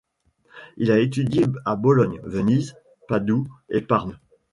[0.77, 2.73] Il a étudié à Bologne, Venise,
[3.07, 4.17] Padoue et Parme.